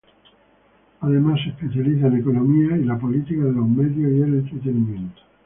Además, 1.01 1.41
se 1.43 1.49
especializa 1.51 2.07
en 2.07 2.15
economía 2.17 2.75
y 2.75 2.85
la 2.85 2.97
política 2.97 3.43
de 3.43 3.51
los 3.51 3.69
medios 3.69 4.11
y 4.11 4.21
el 4.23 4.33
entretenimiento. 4.39 5.21